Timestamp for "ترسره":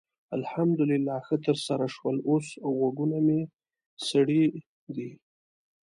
1.45-1.87